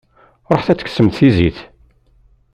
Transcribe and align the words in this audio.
Ruḥet 0.51 0.71
ad 0.71 0.77
teksem 0.79 1.07
tizit. 1.17 1.59